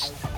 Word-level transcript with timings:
Rangers! 0.00 0.37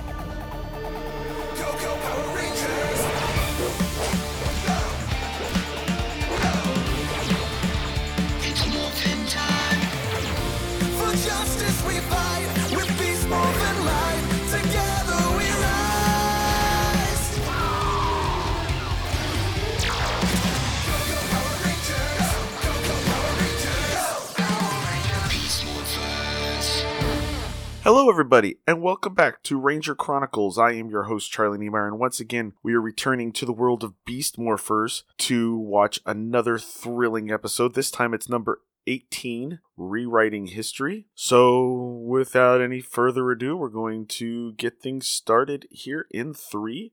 Hello, 28.10 28.16
everybody, 28.16 28.56
and 28.66 28.82
welcome 28.82 29.14
back 29.14 29.40
to 29.44 29.56
Ranger 29.56 29.94
Chronicles. 29.94 30.58
I 30.58 30.72
am 30.72 30.90
your 30.90 31.04
host, 31.04 31.30
Charlie 31.30 31.58
Niemeyer, 31.58 31.86
and 31.86 32.00
once 32.00 32.18
again, 32.18 32.54
we 32.60 32.74
are 32.74 32.80
returning 32.80 33.32
to 33.34 33.46
the 33.46 33.52
world 33.52 33.84
of 33.84 34.04
Beast 34.04 34.36
Morphers 34.36 35.04
to 35.18 35.56
watch 35.56 36.00
another 36.04 36.58
thrilling 36.58 37.30
episode. 37.30 37.76
This 37.76 37.88
time 37.88 38.12
it's 38.12 38.28
number 38.28 38.62
18, 38.88 39.60
Rewriting 39.76 40.48
History. 40.48 41.06
So, 41.14 42.02
without 42.04 42.60
any 42.60 42.80
further 42.80 43.30
ado, 43.30 43.56
we're 43.56 43.68
going 43.68 44.06
to 44.06 44.54
get 44.54 44.82
things 44.82 45.06
started 45.06 45.68
here 45.70 46.06
in 46.10 46.34
three, 46.34 46.92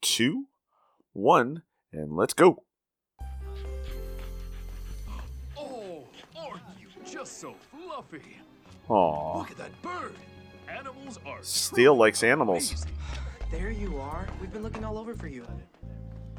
two, 0.00 0.46
one, 1.12 1.62
and 1.92 2.16
let's 2.16 2.34
go. 2.34 2.64
Oh, 5.56 6.04
aren't 6.36 6.62
you 6.80 6.88
just 7.08 7.40
so 7.40 7.54
fluffy? 7.70 8.38
Aww. 8.88 9.38
Look 9.38 9.52
at 9.52 9.58
that 9.58 9.82
bird. 9.82 10.14
Animals 10.68 11.18
are 11.26 11.38
Steel 11.42 11.96
likes 11.96 12.22
animals. 12.22 12.86
There 13.50 13.70
you 13.70 13.98
are. 13.98 14.26
We've 14.40 14.52
been 14.52 14.62
looking 14.62 14.84
all 14.84 14.98
over 14.98 15.14
for 15.14 15.26
you. 15.26 15.46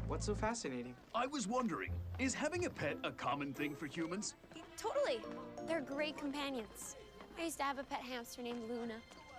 What's 0.06 0.26
so 0.26 0.34
fascinating? 0.34 0.94
I 1.14 1.26
was 1.26 1.46
wondering, 1.46 1.92
is 2.18 2.34
having 2.34 2.64
a 2.64 2.70
pet 2.70 2.96
a 3.04 3.10
common 3.10 3.52
thing 3.52 3.74
for 3.74 3.86
humans? 3.86 4.34
Totally. 4.76 5.20
They're 5.66 5.80
great 5.80 6.16
companions. 6.16 6.96
I 7.38 7.44
used 7.44 7.58
to 7.58 7.64
have 7.64 7.78
a 7.78 7.84
pet 7.84 8.00
hamster 8.00 8.42
named 8.42 8.68
Luna. 8.68 8.94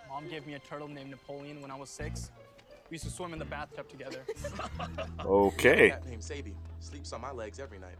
Mom 0.08 0.28
gave 0.28 0.46
me 0.46 0.54
a 0.54 0.58
turtle 0.58 0.88
named 0.88 1.10
Napoleon 1.10 1.60
when 1.62 1.70
I 1.70 1.76
was 1.76 1.88
six. 1.90 2.30
We 2.90 2.96
used 2.96 3.04
to 3.04 3.10
swim 3.10 3.32
in 3.32 3.38
the 3.38 3.44
bathtub 3.44 3.88
together. 3.88 4.22
Okay. 5.24 5.90
cat 5.90 6.06
named 6.06 6.22
Sadie 6.22 6.54
sleeps 6.80 7.12
on 7.12 7.20
my 7.20 7.30
legs 7.30 7.58
every 7.60 7.78
night. 7.78 7.96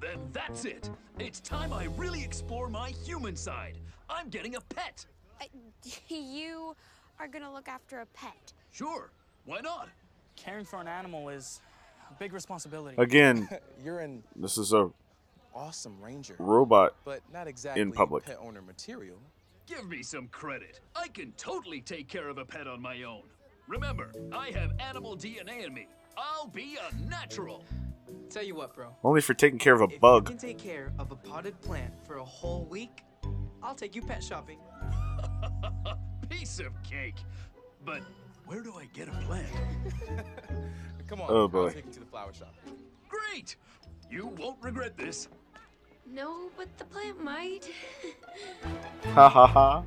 Then 0.00 0.18
that's 0.32 0.64
it. 0.64 0.88
It's 1.18 1.40
time 1.40 1.72
I 1.72 1.84
really 1.96 2.22
explore 2.22 2.68
my 2.68 2.90
human 3.04 3.36
side. 3.36 3.78
I'm 4.08 4.28
getting 4.28 4.54
a 4.54 4.60
pet. 4.60 5.04
Uh, 5.40 5.44
you 6.08 6.74
are 7.18 7.28
gonna 7.28 7.52
look 7.52 7.68
after 7.68 8.00
a 8.00 8.06
pet. 8.06 8.52
Sure, 8.72 9.10
why 9.44 9.60
not? 9.60 9.88
Caring 10.36 10.64
for 10.64 10.80
an 10.80 10.88
animal 10.88 11.28
is 11.28 11.60
a 12.10 12.14
big 12.14 12.32
responsibility. 12.32 12.96
Again, 13.00 13.48
You're 13.84 14.00
an 14.00 14.22
this 14.34 14.58
is 14.58 14.72
a 14.72 14.90
awesome 15.54 16.00
ranger, 16.02 16.36
robot. 16.38 16.94
but 17.04 17.20
not 17.32 17.46
exactly 17.48 17.82
in 17.82 17.92
public. 17.92 18.24
pet 18.24 18.38
owner 18.40 18.60
material. 18.62 19.16
Give 19.66 19.88
me 19.88 20.02
some 20.02 20.28
credit. 20.28 20.80
I 20.94 21.08
can 21.08 21.32
totally 21.32 21.80
take 21.80 22.06
care 22.08 22.28
of 22.28 22.38
a 22.38 22.44
pet 22.44 22.68
on 22.68 22.80
my 22.80 23.02
own. 23.02 23.22
Remember, 23.66 24.12
I 24.32 24.50
have 24.50 24.72
animal 24.78 25.16
DNA 25.16 25.66
in 25.66 25.74
me. 25.74 25.88
I'll 26.16 26.46
be 26.46 26.76
a 26.76 26.94
natural. 27.08 27.64
Tell 28.30 28.44
you 28.44 28.54
what, 28.54 28.74
bro. 28.76 28.94
Only 29.02 29.20
for 29.20 29.34
taking 29.34 29.58
care 29.58 29.74
of 29.74 29.80
a 29.80 29.84
If 29.84 29.92
you 29.94 29.98
bug. 29.98 30.26
can 30.26 30.38
take 30.38 30.58
care 30.58 30.92
of 31.00 31.10
a 31.10 31.16
potted 31.16 31.60
plant 31.62 31.92
for 32.06 32.18
a 32.18 32.24
whole 32.24 32.64
week, 32.66 33.02
I'll 33.62 33.74
take 33.74 33.96
you 33.96 34.02
pet 34.02 34.22
shopping. 34.22 34.58
Piece 36.38 36.60
of 36.60 36.82
cake. 36.82 37.16
But 37.84 38.02
where 38.44 38.60
do 38.62 38.74
I 38.78 38.84
get 38.94 39.08
a 39.08 39.12
plant? 39.26 39.46
Come 41.06 41.20
on, 41.20 41.28
Oh, 41.30 41.48
boy. 41.48 41.66
I'll 41.66 41.70
take 41.72 41.86
you 41.86 41.92
to 41.92 42.00
the 42.00 42.06
flower 42.06 42.32
shop. 42.34 42.54
Great! 43.08 43.56
You 44.10 44.26
won't 44.38 44.58
regret 44.62 44.96
this. 44.98 45.28
No, 46.04 46.50
but 46.56 46.68
the 46.78 46.84
plant 46.84 47.22
might. 47.22 47.70
Ha 49.14 49.28
ha 49.28 49.46
ha. 49.46 49.82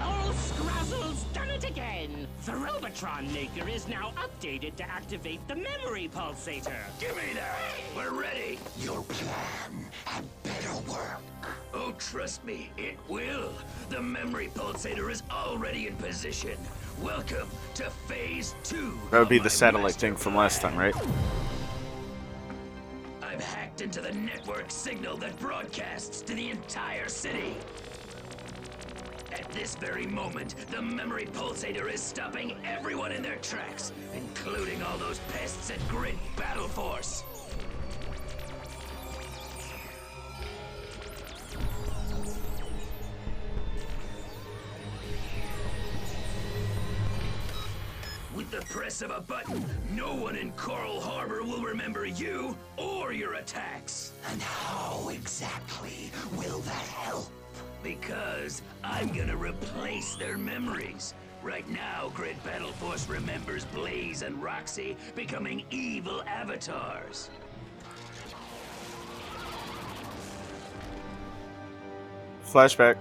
Oh, 0.00 0.34
Scrozzle's 0.36 1.24
done 1.34 1.50
it 1.50 1.64
again! 1.64 2.26
The 2.44 2.52
Robotron 2.56 3.32
Maker 3.32 3.68
is 3.68 3.86
now 3.86 4.12
updated 4.16 4.76
to 4.76 4.84
activate 4.88 5.46
the 5.48 5.54
memory 5.54 6.08
pulsator. 6.12 6.74
Give 6.98 7.14
me 7.16 7.34
that! 7.34 7.58
We're 7.94 8.10
ready! 8.18 8.58
Your 8.80 9.02
plan 9.02 9.84
had 10.06 10.24
better 10.42 10.74
work. 10.90 11.20
Oh, 11.76 11.92
trust 11.98 12.44
me, 12.44 12.70
it 12.78 12.96
will. 13.08 13.52
The 13.88 14.00
memory 14.00 14.48
pulsator 14.54 15.10
is 15.10 15.24
already 15.28 15.88
in 15.88 15.96
position. 15.96 16.56
Welcome 17.02 17.48
to 17.74 17.90
phase 17.90 18.54
two. 18.62 18.96
That 19.10 19.18
would 19.18 19.28
be 19.28 19.40
the 19.40 19.50
satellite 19.50 19.94
thing 19.94 20.14
from 20.14 20.36
last 20.36 20.62
time, 20.62 20.76
right? 20.76 20.94
I've 23.20 23.42
hacked 23.42 23.80
into 23.80 24.00
the 24.00 24.12
network 24.12 24.70
signal 24.70 25.16
that 25.16 25.36
broadcasts 25.40 26.20
to 26.22 26.34
the 26.34 26.50
entire 26.50 27.08
city. 27.08 27.56
At 29.32 29.50
this 29.50 29.74
very 29.74 30.06
moment, 30.06 30.54
the 30.70 30.80
memory 30.80 31.26
pulsator 31.26 31.92
is 31.92 32.00
stopping 32.00 32.54
everyone 32.64 33.10
in 33.10 33.20
their 33.20 33.36
tracks, 33.36 33.90
including 34.14 34.80
all 34.84 34.96
those 34.98 35.18
pests 35.32 35.72
at 35.72 35.88
Grid 35.88 36.16
Battle 36.36 36.68
Force. 36.68 37.24
Press 48.84 49.00
of 49.00 49.10
a 49.10 49.20
button, 49.22 49.64
no 49.96 50.14
one 50.14 50.36
in 50.36 50.52
Coral 50.52 51.00
Harbor 51.00 51.42
will 51.42 51.62
remember 51.62 52.04
you 52.04 52.54
or 52.76 53.14
your 53.14 53.36
attacks. 53.36 54.12
And 54.30 54.42
how 54.42 55.08
exactly 55.08 56.10
will 56.36 56.58
that 56.58 56.86
help? 56.88 57.30
Because 57.82 58.60
I'm 58.82 59.08
gonna 59.08 59.38
replace 59.38 60.16
their 60.16 60.36
memories. 60.36 61.14
Right 61.42 61.66
now, 61.66 62.12
Grid 62.14 62.36
Battle 62.44 62.72
Force 62.72 63.08
remembers 63.08 63.64
Blaze 63.64 64.20
and 64.20 64.42
Roxy 64.42 64.98
becoming 65.14 65.64
evil 65.70 66.22
avatars. 66.26 67.30
Flashback. 72.44 72.98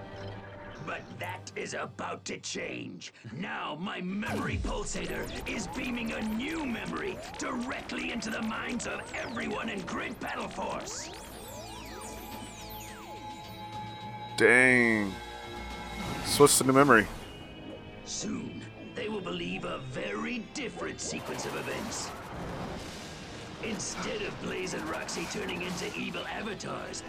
But 0.86 1.02
that 1.20 1.33
is 1.56 1.74
about 1.74 2.25
to 2.25 2.38
change. 2.40 3.14
Now 3.36 3.78
my 3.80 4.02
memory 4.02 4.59
pulsator 4.64 5.25
is 5.47 5.68
beaming 5.68 6.12
a 6.12 6.22
new 6.22 6.66
memory 6.66 7.18
directly 7.38 8.12
into 8.12 8.30
the 8.30 8.41
minds 8.41 8.88
of 8.88 9.02
everyone 9.16 9.69
in 9.69 9.81
Grid 9.81 10.19
Battle 10.19 10.47
Force. 10.47 11.09
Dang. 14.38 15.14
Switch 16.25 16.58
to 16.58 16.64
the 16.64 16.74
memory. 16.74 17.06
Soon, 18.06 18.64
they 18.96 19.09
will 19.09 19.22
believe 19.22 19.66
a 19.66 19.80
very 19.91 20.40
different 20.53 21.00
sequence 21.00 21.46
of 21.46 21.56
events. 21.56 22.09
Instead 23.64 24.22
of 24.24 24.41
Blaze 24.41 24.74
and 24.74 24.84
Roxy 24.90 25.25
turning 25.31 25.62
into 25.62 25.85
evil 25.97 26.24
avatars, 26.25 27.03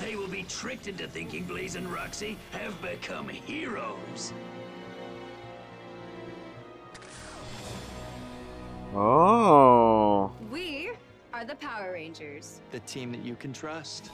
they 0.00 0.16
will 0.16 0.28
be 0.28 0.44
tricked 0.44 0.86
into 0.86 1.06
thinking 1.06 1.44
Blaze 1.44 1.74
and 1.74 1.86
Roxy 1.92 2.36
have 2.52 2.80
become 2.80 3.28
heroes. 3.28 4.32
Oh. 8.94 10.32
We 10.50 10.90
are 11.32 11.44
the 11.44 11.54
Power 11.56 11.92
Rangers. 11.92 12.60
The 12.72 12.80
team 12.80 13.12
that 13.12 13.24
you 13.24 13.34
can 13.34 13.52
trust. 13.52 14.10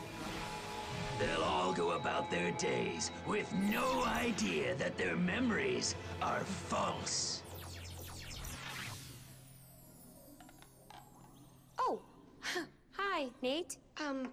They'll 1.18 1.42
all 1.42 1.72
go 1.72 1.92
about 1.92 2.30
their 2.30 2.50
days 2.52 3.12
with 3.26 3.52
no 3.52 4.04
idea 4.04 4.74
that 4.76 4.98
their 4.98 5.16
memories 5.16 5.94
are 6.20 6.40
false. 6.40 7.42
Oh, 11.78 12.00
hi, 12.92 13.28
Nate. 13.42 13.76
Um, 14.04 14.28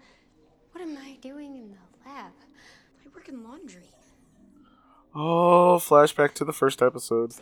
what 0.71 0.81
am 0.81 0.97
I 0.97 1.17
doing 1.21 1.55
in 1.55 1.71
the 1.71 2.09
lab? 2.09 2.31
I 3.05 3.09
work 3.13 3.29
in 3.29 3.43
laundry. 3.43 3.89
Oh, 5.13 5.79
flashback 5.81 6.33
to 6.35 6.45
the 6.45 6.53
first 6.53 6.81
episode. 6.81 7.33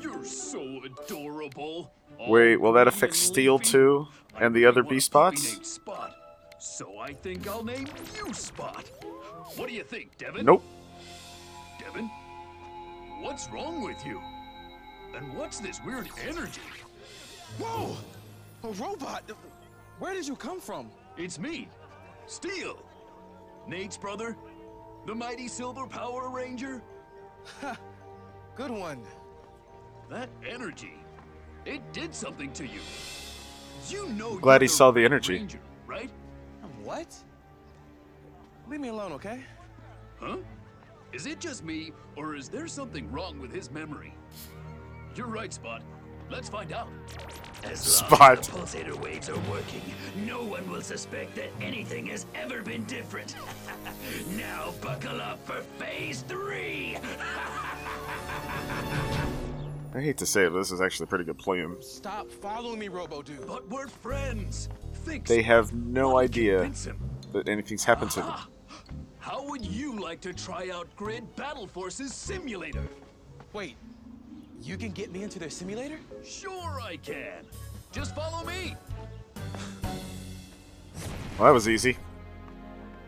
You're 0.00 0.24
so 0.24 0.80
adorable. 0.84 1.92
Wait, 2.28 2.56
will 2.56 2.72
that 2.74 2.86
affect 2.88 3.16
Steel 3.16 3.58
too? 3.58 4.08
And 4.38 4.54
the 4.54 4.66
other 4.66 4.82
want 4.82 4.90
B 4.90 4.96
a 4.96 4.98
puppy 4.98 5.00
spots? 5.00 5.52
named 5.52 5.66
Spot. 5.66 6.14
So 6.58 6.98
I 6.98 7.12
think 7.12 7.46
I'll 7.48 7.64
name 7.64 7.86
you 8.16 8.32
Spot. 8.34 8.84
What 9.56 9.68
do 9.68 9.74
you 9.74 9.84
think, 9.84 10.16
Devon? 10.18 10.44
Nope. 10.46 10.64
Devon? 11.78 12.10
What's 13.20 13.48
wrong 13.50 13.82
with 13.82 14.04
you? 14.04 14.20
And 15.14 15.32
what's 15.36 15.60
this 15.60 15.80
weird 15.84 16.08
energy? 16.26 16.60
Whoa! 17.58 17.96
A 18.64 18.72
robot! 18.72 19.22
Where 19.98 20.14
did 20.14 20.26
you 20.26 20.36
come 20.36 20.60
from? 20.60 20.90
It's 21.16 21.38
me, 21.38 21.68
Steel. 22.26 22.78
Nate's 23.66 23.96
brother. 23.96 24.36
The 25.06 25.14
mighty 25.14 25.48
Silver 25.48 25.86
Power 25.86 26.30
Ranger? 26.30 26.82
Ha! 27.60 27.78
Good 28.56 28.70
one. 28.70 29.02
That 30.10 30.28
energy, 30.46 30.94
it 31.64 31.80
did 31.92 32.14
something 32.14 32.52
to 32.54 32.64
you. 32.64 32.80
You 33.88 34.08
know 34.10 34.36
Glad 34.38 34.54
you're 34.54 34.62
he 34.62 34.68
saw 34.68 34.90
the 34.90 35.00
the 35.00 35.04
energy. 35.04 35.34
Ranger, 35.34 35.60
right? 35.86 36.10
What? 36.82 37.14
Leave 38.68 38.80
me 38.80 38.88
alone, 38.88 39.12
okay? 39.12 39.40
Huh? 40.20 40.36
Is 41.12 41.26
it 41.26 41.40
just 41.40 41.64
me, 41.64 41.92
or 42.16 42.34
is 42.34 42.48
there 42.48 42.66
something 42.66 43.10
wrong 43.10 43.40
with 43.40 43.52
his 43.52 43.70
memory? 43.70 44.14
You're 45.14 45.28
right, 45.28 45.52
Spot. 45.52 45.82
Let's 46.34 46.48
find 46.48 46.72
out. 46.72 46.88
As 47.62 48.02
long 48.02 48.10
Spot. 48.10 48.38
as 48.40 48.48
the 48.48 48.58
pulsator 48.58 49.00
waves 49.00 49.28
are 49.28 49.38
working, 49.48 49.82
no 50.26 50.42
one 50.42 50.68
will 50.68 50.82
suspect 50.82 51.36
that 51.36 51.48
anything 51.60 52.06
has 52.06 52.26
ever 52.34 52.60
been 52.60 52.82
different. 52.86 53.36
now 54.36 54.74
buckle 54.82 55.20
up 55.20 55.46
for 55.46 55.62
phase 55.78 56.22
three. 56.22 56.98
I 59.94 60.00
hate 60.00 60.18
to 60.18 60.26
say 60.26 60.46
it, 60.46 60.50
but 60.50 60.58
this 60.58 60.72
is 60.72 60.80
actually 60.80 61.04
a 61.04 61.06
pretty 61.06 61.22
good 61.24 61.38
plan. 61.38 61.76
Stop 61.80 62.28
following 62.28 62.80
me, 62.80 62.88
Robo 62.88 63.22
Dude. 63.22 63.46
But 63.46 63.68
we're 63.68 63.86
friends. 63.86 64.68
Think 64.92 65.28
They 65.28 65.42
have 65.42 65.72
no 65.72 66.18
idea 66.18 66.68
that 67.32 67.48
anything's 67.48 67.84
happened 67.84 68.10
to 68.10 68.22
them. 68.22 68.34
How 69.20 69.46
would 69.48 69.64
you 69.64 70.00
like 70.00 70.20
to 70.22 70.34
try 70.34 70.68
out 70.72 70.88
Grid 70.96 71.36
Battle 71.36 71.68
Forces 71.68 72.12
Simulator? 72.12 72.82
Wait, 73.52 73.76
you 74.64 74.76
can 74.78 74.90
get 74.92 75.12
me 75.12 75.22
into 75.22 75.38
their 75.38 75.50
simulator? 75.50 75.98
Sure 76.24 76.80
I 76.80 76.96
can. 76.96 77.44
Just 77.92 78.14
follow 78.14 78.44
me. 78.44 78.74
Well, 81.38 81.48
that 81.48 81.50
was 81.50 81.68
easy. 81.68 81.96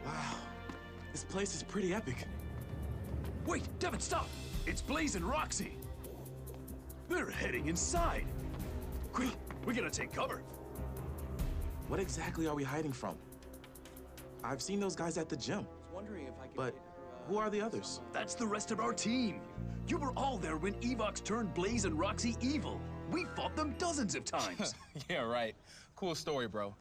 Wow, 0.04 0.34
this 1.12 1.24
place 1.24 1.54
is 1.54 1.62
pretty 1.62 1.94
epic. 1.94 2.26
Wait, 3.46 3.62
Devon, 3.78 4.00
stop! 4.00 4.28
It's 4.66 4.82
Blaze 4.82 5.14
and 5.14 5.24
Roxy. 5.24 5.76
They're 7.08 7.30
heading 7.30 7.68
inside. 7.68 8.26
Quick, 9.12 9.30
we 9.64 9.72
gotta 9.74 9.90
take 9.90 10.12
cover. 10.12 10.42
What 11.88 12.00
exactly 12.00 12.48
are 12.48 12.54
we 12.54 12.64
hiding 12.64 12.92
from? 12.92 13.16
I've 14.42 14.60
seen 14.60 14.80
those 14.80 14.96
guys 14.96 15.16
at 15.16 15.28
the 15.28 15.36
gym. 15.36 15.66
Wondering 15.94 16.26
if 16.26 16.34
I 16.42 16.48
could. 16.48 16.56
But 16.56 16.74
who 17.28 17.38
are 17.38 17.50
the 17.50 17.60
others? 17.60 18.00
That's 18.12 18.34
the 18.34 18.46
rest 18.46 18.70
of 18.70 18.80
our 18.80 18.92
team. 18.92 19.40
You 19.88 19.98
were 19.98 20.12
all 20.16 20.38
there 20.38 20.56
when 20.56 20.74
Evox 20.74 21.22
turned 21.22 21.54
Blaze 21.54 21.84
and 21.84 21.98
Roxy 21.98 22.36
evil. 22.40 22.80
We 23.10 23.24
fought 23.36 23.54
them 23.54 23.74
dozens 23.78 24.14
of 24.14 24.24
times. 24.24 24.74
yeah, 25.10 25.22
right. 25.22 25.54
Cool 25.94 26.14
story, 26.14 26.48
bro. 26.48 26.74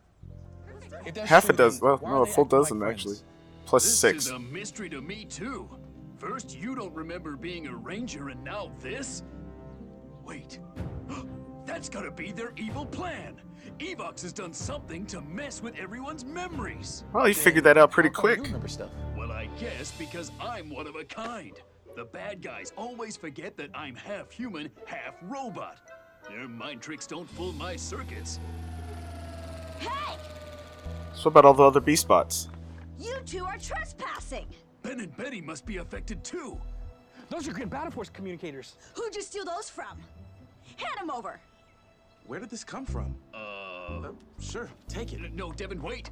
Half 1.24 1.50
a 1.50 1.54
dozen. 1.54 1.86
Well, 1.86 2.00
no, 2.04 2.24
a 2.24 2.26
full 2.26 2.46
acting 2.46 2.58
like 2.60 2.68
dozen 2.68 2.84
actually. 2.84 3.18
Plus 3.66 3.84
this 3.84 3.98
six. 3.98 4.26
is 4.26 4.32
a 4.32 4.40
mystery 4.40 4.90
to 4.90 5.02
me 5.02 5.26
too. 5.26 5.70
First, 6.18 6.58
you 6.58 6.76
don't 6.76 6.94
remember 6.94 7.36
being 7.36 7.68
a 7.68 7.76
ranger, 7.76 8.30
and 8.30 8.44
now 8.44 8.72
this? 8.80 9.24
Wait. 10.24 10.60
That's 11.66 11.90
gotta 11.90 12.12
be 12.12 12.32
their 12.32 12.54
evil 12.58 12.86
plan. 12.86 13.42
Evox 13.80 14.22
has 14.22 14.32
done 14.32 14.54
something 14.54 15.06
to 15.08 15.22
mess 15.22 15.62
with 15.62 15.76
everyone's 15.78 16.24
memories. 16.24 17.04
Well, 17.12 17.26
he 17.26 17.34
figured 17.34 17.64
that 17.64 17.78
out 17.78 17.92
pretty 17.92 18.10
How 18.10 18.14
you 18.14 18.36
quick. 18.36 18.42
remember 18.44 18.68
stuff. 18.68 18.92
Well, 19.46 19.58
I 19.58 19.60
guess 19.60 19.92
because 19.98 20.32
I'm 20.40 20.70
one 20.70 20.88
of 20.88 20.96
a 20.96 21.04
kind. 21.04 21.54
The 21.96 22.06
bad 22.06 22.42
guys 22.42 22.74
always 22.78 23.16
forget 23.16 23.56
that 23.58 23.70
I'm 23.74 23.96
half 23.96 24.32
human, 24.32 24.70
half 24.86 25.16
robot. 25.24 25.78
Their 26.30 26.48
mind 26.48 26.82
tricks 26.82 27.08
don't 27.08 27.30
fool 27.30 27.54
my 27.54 27.76
circuits. 27.76 28.40
Hey! 29.80 30.18
So 31.14 31.24
what 31.24 31.28
about 31.28 31.46
all 31.46 31.54
the 31.54 31.64
other 31.64 31.80
B 31.80 31.96
spots? 31.96 32.50
You 33.00 33.18
two 33.26 33.46
are 33.46 33.58
trespassing! 33.58 34.48
Ben 34.82 35.00
and 35.00 35.16
Betty 35.16 35.42
must 35.42 35.66
be 35.66 35.78
affected 35.78 36.24
too. 36.24 36.60
Those 37.30 37.48
are 37.48 37.54
Grid 37.54 37.70
Battle 37.70 37.92
Force 37.92 38.10
communicators. 38.10 38.76
Who'd 38.94 39.16
you 39.16 39.22
steal 39.22 39.46
those 39.46 39.70
from? 39.70 39.98
Hand 40.78 40.98
them 41.00 41.12
over! 41.12 41.40
Where 42.28 42.40
did 42.40 42.50
this 42.50 42.64
come 42.64 42.86
from? 42.86 43.16
Uh, 43.34 43.38
Uh, 43.88 44.12
sure, 44.40 44.70
take 44.88 45.14
it. 45.14 45.34
no, 45.34 45.52
Devon, 45.52 45.82
wait. 45.82 46.10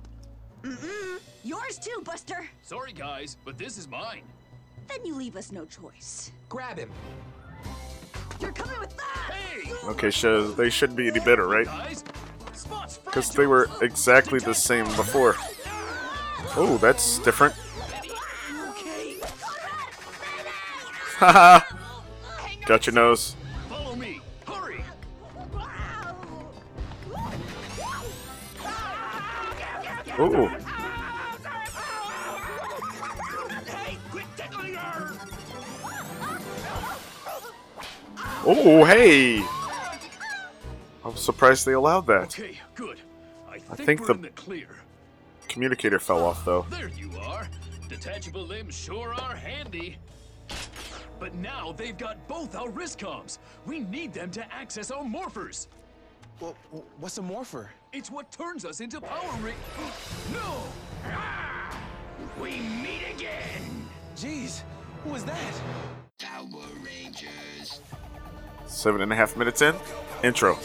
Mm-mm. 0.63 1.19
Yours 1.43 1.77
too, 1.77 2.01
Buster! 2.05 2.47
Sorry, 2.61 2.93
guys, 2.93 3.35
but 3.43 3.57
this 3.57 3.77
is 3.77 3.87
mine. 3.87 4.21
Then 4.87 5.05
you 5.05 5.15
leave 5.15 5.35
us 5.35 5.51
no 5.51 5.65
choice. 5.65 6.31
Grab 6.49 6.77
him. 6.77 6.89
You're 8.39 8.51
coming 8.53 8.79
with 8.79 8.95
that! 8.95 9.33
Hey! 9.33 9.71
Okay, 9.85 10.11
so 10.11 10.51
they 10.51 10.69
shouldn't 10.69 10.97
be 10.97 11.07
any 11.07 11.19
better, 11.19 11.47
right? 11.47 11.67
Because 13.05 13.31
they 13.31 13.45
were 13.45 13.69
exactly 13.81 14.39
the 14.39 14.53
same 14.53 14.85
before. 14.95 15.35
Oh, 16.55 16.77
that's 16.81 17.19
different. 17.19 17.55
Okay, 18.69 19.17
Haha. 21.17 21.59
Got 22.65 22.85
your 22.87 22.93
nose. 22.93 23.35
Ooh. 30.23 30.47
Hey, 33.65 33.97
quit 34.09 34.25
tickling 34.37 34.75
her! 34.75 35.11
Oh, 38.45 38.85
hey! 38.85 39.43
I'm 41.03 41.15
surprised 41.17 41.65
they 41.65 41.73
allowed 41.73 42.07
that. 42.07 42.23
Okay, 42.39 42.57
good. 42.75 42.99
I 43.49 43.59
think, 43.75 43.85
think 43.85 44.07
the- 44.07 44.13
the 44.13 44.29
clear. 44.29 44.67
Communicator 45.49 45.99
fell 45.99 46.23
off, 46.25 46.45
though. 46.45 46.65
There 46.69 46.87
you 46.89 47.11
are. 47.19 47.47
Detachable 47.89 48.43
limbs 48.43 48.75
sure 48.77 49.13
are 49.13 49.35
handy. 49.35 49.97
But 51.19 51.35
now 51.35 51.73
they've 51.73 51.97
got 51.97 52.25
both 52.27 52.55
our 52.55 52.69
Riscoms. 52.69 53.37
We 53.65 53.79
need 53.81 54.13
them 54.13 54.31
to 54.31 54.53
access 54.53 54.89
our 54.89 55.03
morphers. 55.03 55.67
Well, 56.43 56.57
what's 56.99 57.17
a 57.19 57.21
morpher? 57.21 57.69
It's 57.93 58.11
what 58.11 58.29
turns 58.29 58.65
us 58.65 58.81
into 58.81 58.99
Power 58.99 59.31
Ring. 59.39 59.55
no! 60.33 60.63
Ah! 61.05 61.79
We 62.37 62.59
meet 62.59 63.03
again. 63.15 63.87
Jeez, 64.17 64.63
who 65.05 65.11
was 65.11 65.23
that? 65.23 65.53
Seven 68.65 68.99
and 68.99 69.13
a 69.13 69.15
half 69.15 69.37
minutes 69.37 69.61
in. 69.61 69.73
Intro. 70.21 70.59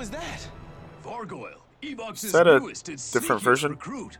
Was 0.00 0.08
that? 0.12 0.48
Vargoyle, 1.04 1.60
Evox's 1.82 2.24
Is 2.24 2.32
that 2.32 2.46
a 2.48 2.58
newest 2.58 2.88
and 2.88 2.96
different 3.12 3.42
version? 3.42 3.72
recruit. 3.72 4.16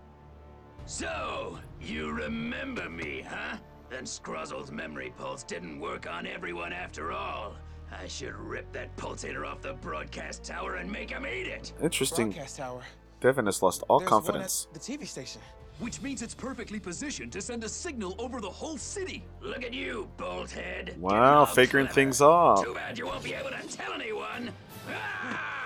So, 0.84 1.58
you 1.80 2.10
remember 2.10 2.90
me, 2.90 3.24
huh? 3.26 3.56
Then 3.88 4.04
Scrozzle's 4.04 4.70
memory 4.70 5.14
pulse 5.16 5.42
didn't 5.42 5.80
work 5.80 6.06
on 6.06 6.26
everyone 6.26 6.74
after 6.74 7.12
all. 7.12 7.54
I 7.98 8.06
should 8.08 8.34
rip 8.34 8.70
that 8.72 8.94
pulsator 8.98 9.46
off 9.46 9.62
the 9.62 9.72
broadcast 9.72 10.44
tower 10.44 10.74
and 10.74 10.92
make 10.92 11.08
him 11.08 11.26
eat 11.26 11.46
it. 11.46 11.72
Interesting. 11.82 12.28
Broadcast 12.28 12.58
tower. 12.58 12.82
Devon 13.22 13.46
has 13.46 13.62
lost 13.62 13.82
all 13.88 14.00
There's 14.00 14.08
confidence. 14.10 14.66
One 14.66 14.76
at 14.76 14.82
the 14.82 14.98
TV 14.98 15.08
station. 15.08 15.40
Which 15.78 16.02
means 16.02 16.20
it's 16.20 16.34
perfectly 16.34 16.78
positioned 16.78 17.32
to 17.32 17.40
send 17.40 17.64
a 17.64 17.70
signal 17.70 18.14
over 18.18 18.42
the 18.42 18.50
whole 18.50 18.76
city. 18.76 19.24
Look 19.40 19.64
at 19.64 19.72
you, 19.72 20.10
bolthead. 20.18 20.98
Wow, 20.98 21.46
Getting 21.46 21.54
figuring 21.54 21.86
clever. 21.86 21.94
things 21.94 22.20
out. 22.20 22.64
Too 22.64 22.74
bad 22.74 22.98
you 22.98 23.06
won't 23.06 23.24
be 23.24 23.32
able 23.32 23.48
to 23.48 23.66
tell 23.66 23.94
anyone. 23.94 24.52
Ah! 24.90 25.56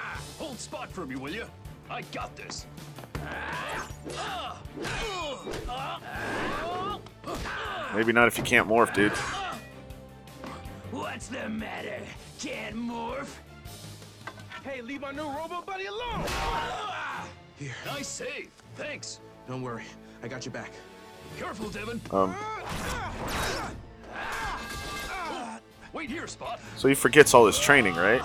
Hold 0.70 0.88
spot 0.88 0.92
for 0.92 1.06
me, 1.06 1.16
will 1.16 1.32
you? 1.32 1.44
I 1.90 2.02
got 2.12 2.34
this. 2.36 2.66
Maybe 7.94 8.12
not 8.12 8.28
if 8.28 8.38
you 8.38 8.44
can't 8.44 8.66
morph, 8.66 8.94
dude. 8.94 9.12
What's 10.90 11.28
the 11.28 11.48
matter? 11.48 11.98
Can't 12.40 12.76
morph? 12.76 13.28
Hey, 14.62 14.80
leave 14.80 15.02
my 15.02 15.12
new 15.12 15.28
Robo 15.28 15.60
buddy 15.62 15.84
alone! 15.86 16.24
Here, 17.58 17.74
Nice 17.86 18.08
save. 18.08 18.50
Thanks. 18.76 19.20
don't 19.46 19.62
worry, 19.62 19.84
I 20.22 20.28
got 20.28 20.46
your 20.46 20.52
back. 20.52 20.72
Careful, 21.38 21.68
Devon. 21.68 22.00
Um, 22.10 22.34
Wait 25.92 26.10
here, 26.10 26.26
Spot. 26.26 26.58
so 26.76 26.88
he 26.88 26.94
forgets 26.94 27.34
all 27.34 27.46
his 27.46 27.58
training, 27.58 27.94
right? 27.94 28.22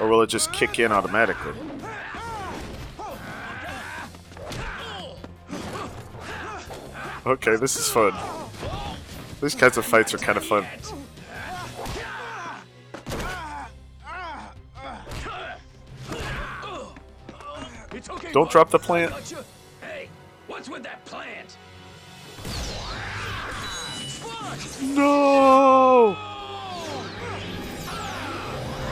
Or 0.00 0.08
will 0.08 0.22
it 0.22 0.26
just 0.28 0.52
kick 0.52 0.78
in 0.78 0.92
automatically? 0.92 1.52
Okay, 7.26 7.56
this 7.56 7.76
is 7.76 7.88
fun. 7.88 8.12
These 9.40 9.54
kinds 9.54 9.78
of 9.78 9.86
fights 9.86 10.12
are 10.12 10.18
kind 10.18 10.36
of 10.36 10.44
fun. 10.44 10.66
Don't 18.32 18.50
drop 18.50 18.70
the 18.70 18.78
plant. 18.78 19.12
Hey, 19.80 20.08
what's 20.48 20.68
with 20.68 20.82
that 20.82 21.04
plant? 21.04 21.56
No! 24.82 26.33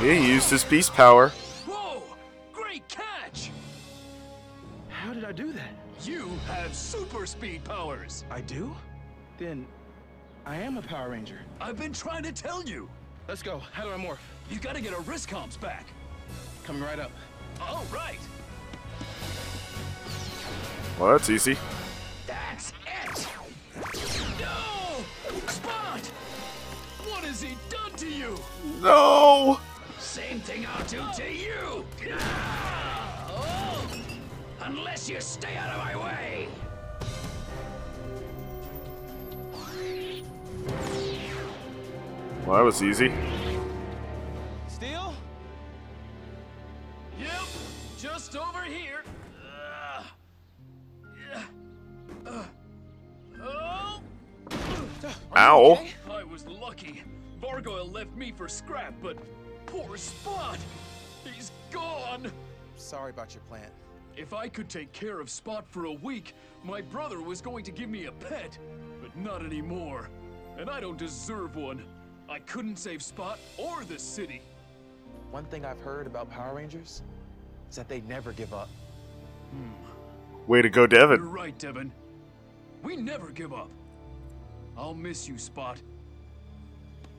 He 0.03 0.33
used 0.33 0.51
his 0.51 0.65
beast 0.65 0.93
power. 0.95 1.29
Whoa! 1.65 2.03
Great 2.53 2.83
catch! 2.89 3.53
How 4.89 5.15
did 5.15 5.25
I 5.25 5.31
do 5.31 5.53
that? 5.53 5.71
You 6.03 6.29
have 6.49 6.75
super 6.75 7.25
speed 7.25 7.63
powers. 7.63 8.25
I 8.29 8.41
do? 8.41 8.75
Then 9.39 9.65
I 10.45 10.57
am 10.57 10.77
a 10.77 10.83
Power 10.83 11.11
Ranger. 11.11 11.39
I've 11.61 11.79
been 11.79 11.93
trying 11.93 12.25
to 12.25 12.33
tell 12.33 12.65
you. 12.65 12.91
Let's 13.29 13.45
go. 13.45 13.61
How 13.73 13.85
do 13.85 13.91
I 13.91 13.97
morph? 13.97 14.19
You 14.51 14.59
gotta 14.59 14.81
get 14.81 14.93
our 14.93 15.03
wrist 15.03 15.29
comps 15.29 15.57
back. 15.57 15.87
Coming 16.65 16.83
right 16.83 16.99
up. 16.99 17.13
All 17.61 17.85
right. 17.95 18.19
Well, 20.99 21.13
that's 21.13 21.31
easy. 21.31 21.57
That's 22.27 22.73
it. 22.87 23.29
No! 24.41 25.05
Spot! 25.47 26.01
What 27.07 27.23
has 27.23 27.41
he 27.41 27.57
done 27.71 27.93
to 27.99 28.09
you? 28.09 28.37
No! 28.81 29.61
Same 30.12 30.40
thing 30.40 30.66
I'll 30.66 30.85
do 30.88 31.00
to 31.16 31.33
you. 31.33 31.87
Ah! 32.19 33.31
Oh! 33.31 33.88
Unless 34.61 35.09
you 35.09 35.19
stay 35.23 35.57
out 35.57 35.71
of 35.71 35.78
my 35.78 35.97
way. 35.97 36.49
Well, 42.45 42.57
that 42.57 42.62
was 42.62 42.83
easy. 42.83 43.11
Steel? 44.69 45.14
Yep, 47.19 47.31
just 47.99 48.37
over 48.37 48.64
here. 48.64 49.04
Ugh. 49.97 50.04
Yeah. 51.33 52.45
Ow. 55.38 55.87
I 56.11 56.23
was 56.23 56.47
lucky. 56.47 57.02
Vargoyle 57.40 57.90
left 57.90 58.14
me 58.14 58.31
for 58.31 58.47
scrap, 58.47 58.92
but 59.02 59.16
poor 59.73 59.97
Spot. 59.97 60.59
He's 61.25 61.50
gone. 61.71 62.31
Sorry 62.76 63.11
about 63.11 63.35
your 63.35 63.43
plant. 63.45 63.73
If 64.17 64.35
I 64.35 64.47
could 64.49 64.69
take 64.69 64.93
care 64.93 65.19
of 65.19 65.31
Spot 65.31 65.67
for 65.67 65.87
a 65.87 65.93
week, 65.93 66.35
my 66.62 66.83
brother 66.83 67.23
was 67.23 67.41
going 67.41 67.64
to 67.64 67.71
give 67.71 67.88
me 67.88 68.05
a 68.05 68.12
pet, 68.12 68.59
but 69.00 69.17
not 69.17 69.43
anymore. 69.43 70.11
And 70.59 70.69
I 70.69 70.79
don't 70.81 70.99
deserve 70.99 71.57
one. 71.57 71.83
I 72.29 72.38
couldn't 72.41 72.76
save 72.76 73.02
Spot 73.02 73.38
or 73.57 73.83
the 73.85 73.99
city. 73.99 74.43
One 75.31 75.45
thing 75.45 75.64
I've 75.64 75.81
heard 75.81 76.07
about 76.07 76.31
Power 76.31 76.57
Rangers 76.57 77.00
is 77.71 77.76
that 77.76 77.88
they 77.88 78.02
never 78.02 78.33
give 78.33 78.52
up. 78.52 78.69
Hmm. 79.52 80.50
Way 80.50 80.61
to 80.61 80.69
go, 80.69 80.87
Devon. 80.87 81.17
You're 81.17 81.26
Devon. 81.26 81.33
right, 81.33 81.59
Devon. 81.59 81.93
We 82.83 82.97
never 82.97 83.31
give 83.31 83.55
up. 83.55 83.71
I'll 84.76 84.95
miss 84.95 85.26
you, 85.26 85.38
Spot. 85.38 85.79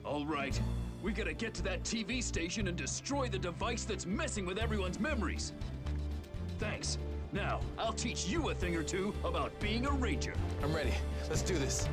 All 0.04 0.24
right, 0.26 0.60
we 1.04 1.12
gotta 1.12 1.34
get 1.34 1.52
to 1.52 1.62
that 1.62 1.82
TV 1.84 2.22
station 2.22 2.66
and 2.66 2.78
destroy 2.78 3.28
the 3.28 3.38
device 3.38 3.84
that's 3.84 4.06
messing 4.06 4.46
with 4.46 4.56
everyone's 4.56 4.98
memories. 4.98 5.52
Thanks. 6.58 6.96
Now, 7.30 7.60
I'll 7.76 7.92
teach 7.92 8.26
you 8.26 8.48
a 8.48 8.54
thing 8.54 8.74
or 8.74 8.82
two 8.82 9.12
about 9.22 9.58
being 9.60 9.84
a 9.84 9.90
ranger. 9.90 10.32
I'm 10.62 10.74
ready. 10.74 10.94
Let's 11.28 11.42
do 11.42 11.58
this. 11.58 11.90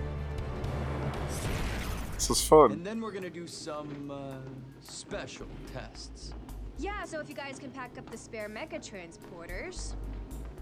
This 2.14 2.30
is 2.30 2.42
fun. 2.42 2.72
And 2.72 2.86
then 2.86 3.02
we're 3.02 3.12
gonna 3.12 3.30
do 3.30 3.48
some 3.48 4.10
uh, 4.10 4.36
special 4.80 5.48
tests. 5.74 6.34
Yeah, 6.78 7.04
so 7.04 7.20
if 7.20 7.28
you 7.28 7.36
guys 7.36 7.60
can 7.60 7.70
pack 7.72 7.98
up 7.98 8.10
the 8.10 8.18
spare 8.18 8.48
mecha 8.48 8.80
transporters, 8.80 9.94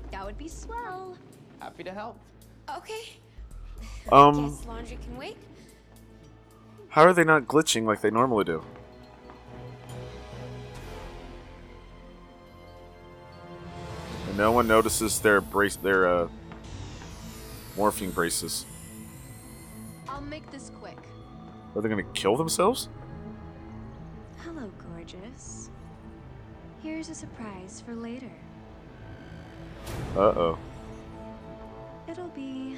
that 0.09 0.25
would 0.25 0.39
be 0.39 0.47
swell. 0.47 1.15
Happy 1.59 1.83
to 1.83 1.91
help. 1.91 2.19
Okay. 2.75 3.19
Um, 4.11 4.49
Guess 4.49 4.65
laundry 4.65 4.97
can 5.03 5.17
wait. 5.17 5.37
How 6.89 7.03
are 7.03 7.13
they 7.13 7.23
not 7.23 7.45
glitching 7.45 7.85
like 7.85 8.01
they 8.01 8.11
normally 8.11 8.43
do? 8.43 8.63
And 14.27 14.37
no 14.37 14.51
one 14.51 14.67
notices 14.67 15.19
their 15.19 15.39
brace, 15.41 15.75
their 15.75 16.07
uh, 16.07 16.27
morphing 17.75 18.13
braces. 18.13 18.65
I'll 20.07 20.21
make 20.21 20.49
this 20.51 20.71
quick. 20.79 20.97
Are 21.75 21.81
they 21.81 21.89
gonna 21.89 22.03
kill 22.13 22.35
themselves? 22.35 22.89
Hello, 24.43 24.71
gorgeous. 24.91 25.69
Here's 26.81 27.09
a 27.09 27.15
surprise 27.15 27.83
for 27.85 27.93
later. 27.93 28.31
Uh 30.15 30.19
oh. 30.19 30.57
It'll 32.07 32.29
be 32.29 32.77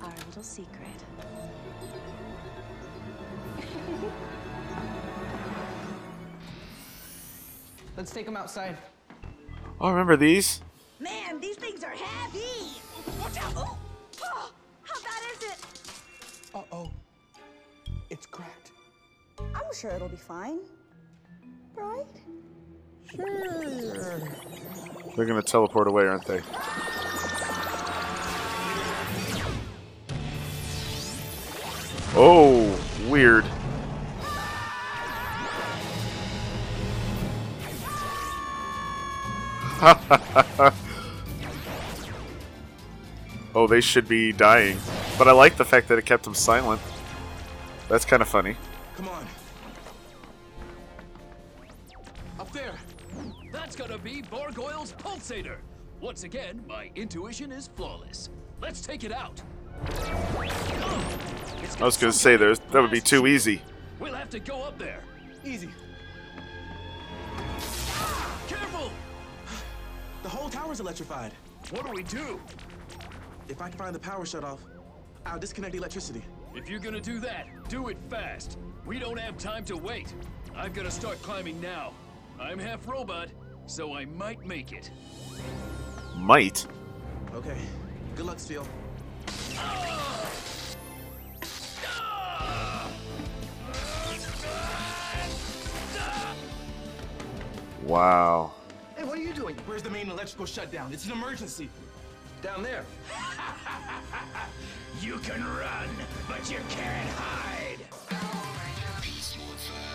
our 0.00 0.14
little 0.28 0.42
secret. 0.42 1.04
Let's 7.96 8.10
take 8.10 8.26
them 8.26 8.36
outside. 8.36 8.76
Oh, 9.80 9.86
I 9.86 9.90
remember 9.90 10.16
these. 10.16 10.60
Man, 10.98 11.40
these 11.40 11.56
things 11.56 11.84
are 11.84 11.90
heavy. 11.90 12.80
Watch 13.20 13.36
out. 13.38 13.52
Oh, 13.56 13.78
oh, 14.22 14.52
how 14.82 15.02
bad 15.02 15.22
is 15.32 15.42
it? 15.42 15.66
Uh-oh. 16.54 16.90
It's 18.10 18.26
cracked. 18.26 18.72
I'm 19.38 19.74
sure 19.74 19.90
it'll 19.90 20.08
be 20.08 20.16
fine. 20.16 20.60
Right? 21.74 22.06
Sure. 23.14 24.20
They're 25.16 25.26
gonna 25.26 25.42
teleport 25.42 25.88
away, 25.88 26.06
aren't 26.06 26.24
they? 26.26 26.40
Oh, 32.14 32.78
oh, 43.54 43.66
they 43.66 43.80
should 43.80 44.06
be 44.06 44.32
dying. 44.32 44.78
But 45.16 45.28
I 45.28 45.32
like 45.32 45.56
the 45.56 45.64
fact 45.64 45.88
that 45.88 45.98
it 45.98 46.04
kept 46.04 46.24
them 46.24 46.34
silent. 46.34 46.80
That's 47.88 48.04
kind 48.04 48.20
of 48.20 48.28
funny. 48.28 48.56
Come 48.96 49.08
on. 49.08 49.26
Up 52.38 52.52
there. 52.52 52.74
That's 53.52 53.76
gonna 53.76 53.98
be 53.98 54.22
Vargoyle's 54.22 54.92
pulsator. 54.92 55.56
Once 56.00 56.24
again, 56.24 56.62
my 56.68 56.90
intuition 56.94 57.52
is 57.52 57.70
flawless. 57.74 58.28
Let's 58.60 58.80
take 58.80 59.04
it 59.04 59.12
out. 59.12 59.40
Oh, 59.88 60.42
I 61.80 61.84
was 61.84 61.96
gonna 61.96 62.12
say 62.12 62.36
kind 62.36 62.40
there's 62.40 62.58
of 62.58 62.72
that 62.72 62.82
would 62.82 62.90
be 62.90 63.00
too 63.00 63.26
easy. 63.26 63.62
We'll 63.98 64.14
have 64.14 64.30
to 64.30 64.40
go 64.40 64.62
up 64.62 64.78
there. 64.78 65.00
Easy. 65.44 65.70
Tower's 70.52 70.80
electrified. 70.80 71.32
What 71.70 71.86
do 71.86 71.92
we 71.92 72.02
do? 72.02 72.38
If 73.48 73.62
I 73.62 73.70
can 73.70 73.78
find 73.78 73.94
the 73.94 73.98
power 73.98 74.24
shutoff, 74.24 74.58
I'll 75.24 75.38
disconnect 75.38 75.72
the 75.72 75.78
electricity. 75.78 76.22
If 76.54 76.68
you're 76.68 76.78
gonna 76.78 77.00
do 77.00 77.18
that, 77.20 77.46
do 77.68 77.88
it 77.88 77.96
fast. 78.10 78.58
We 78.84 78.98
don't 78.98 79.18
have 79.18 79.38
time 79.38 79.64
to 79.64 79.76
wait. 79.76 80.14
I've 80.54 80.74
gotta 80.74 80.90
start 80.90 81.20
climbing 81.22 81.58
now. 81.62 81.94
I'm 82.38 82.58
half 82.58 82.86
robot, 82.86 83.28
so 83.64 83.94
I 83.94 84.04
might 84.04 84.44
make 84.44 84.72
it. 84.72 84.90
Might. 86.16 86.66
Okay. 87.32 87.56
Good 88.14 88.26
luck, 88.26 88.38
Steel. 88.38 88.66
Wow. 97.84 98.22
Hey, 98.22 98.22
what 98.22 98.42
are 98.42 98.42
you 98.42 98.52
doing? 98.52 98.61
Where's 99.66 99.82
the 99.82 99.90
main 99.90 100.10
electrical 100.10 100.46
shutdown? 100.46 100.92
It's 100.92 101.06
an 101.06 101.12
emergency. 101.12 101.68
Down 102.42 102.62
there. 102.62 102.84
You 105.00 105.16
can 105.18 105.42
run, 105.42 105.88
but 106.28 106.48
you 106.50 106.58
can't 106.68 107.08
hide. 107.16 107.78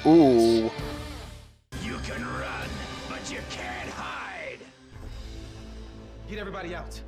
Ooh. 0.05 0.69
You 1.83 1.97
can 2.03 2.25
run, 2.39 2.67
but 3.07 3.31
you 3.31 3.39
can't 3.49 3.89
hide. 3.91 4.57
Get 6.27 6.39
everybody 6.39 6.75
out. 6.75 6.99